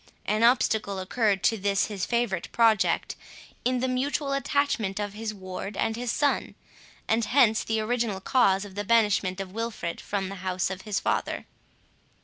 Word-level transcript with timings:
An 0.25 0.41
obstacle 0.41 0.97
occurred 0.97 1.43
to 1.43 1.59
this 1.59 1.85
his 1.85 2.07
favourite 2.07 2.51
project, 2.51 3.15
in 3.63 3.81
the 3.81 3.87
mutual 3.87 4.33
attachment 4.33 4.99
of 4.99 5.13
his 5.13 5.31
ward 5.31 5.77
and 5.77 5.95
his 5.95 6.11
son 6.11 6.55
and 7.07 7.23
hence 7.25 7.63
the 7.63 7.79
original 7.79 8.19
cause 8.19 8.65
of 8.65 8.73
the 8.73 8.83
banishment 8.83 9.39
of 9.39 9.51
Wilfred 9.53 10.01
from 10.01 10.29
the 10.29 10.35
house 10.41 10.71
of 10.71 10.81
his 10.89 10.99
father. 10.99 11.45